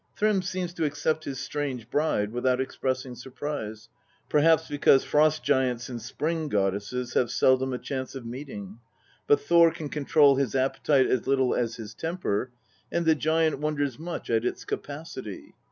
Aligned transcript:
Thrym 0.15 0.41
seems 0.41 0.73
to 0.73 0.83
accept 0.83 1.25
his 1.25 1.37
strange 1.39 1.87
bride 1.91 2.31
without 2.31 2.59
expressing 2.59 3.13
surprise, 3.13 3.87
perhaps 4.29 4.67
because 4.67 5.03
Frost 5.03 5.43
giants 5.43 5.89
and 5.89 6.01
Spring 6.01 6.49
goddesses 6.49 7.13
have 7.13 7.29
seldom 7.29 7.71
a 7.71 7.77
chance 7.77 8.15
of 8.15 8.25
meeting. 8.25 8.79
But 9.27 9.41
Thor 9.41 9.69
can 9.69 9.89
control 9.89 10.37
his 10.37 10.55
appetite 10.55 11.05
as 11.05 11.27
little 11.27 11.53
as 11.53 11.75
his 11.75 11.93
temper, 11.93 12.49
and 12.91 13.05
the 13.05 13.13
giant 13.13 13.59
wonders 13.59 13.99
much 13.99 14.31
at 14.31 14.43
its 14.43 14.65
capacity. 14.65 15.53